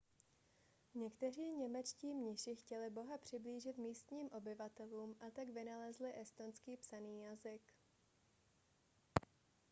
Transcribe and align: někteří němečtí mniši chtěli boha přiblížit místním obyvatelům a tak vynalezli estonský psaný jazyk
někteří 0.93 1.51
němečtí 1.51 2.13
mniši 2.13 2.55
chtěli 2.55 2.89
boha 2.89 3.17
přiblížit 3.17 3.77
místním 3.77 4.27
obyvatelům 4.29 5.15
a 5.27 5.31
tak 5.31 5.49
vynalezli 5.49 6.19
estonský 6.19 6.77
psaný 6.77 7.21
jazyk 7.21 7.61